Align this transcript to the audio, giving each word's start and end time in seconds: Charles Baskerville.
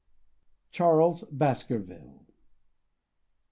Charles 0.71 1.23
Baskerville. 1.25 2.25